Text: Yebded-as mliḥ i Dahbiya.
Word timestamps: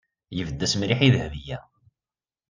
Yebded-as 0.35 0.73
mliḥ 0.79 0.99
i 1.07 1.09
Dahbiya. 1.15 1.59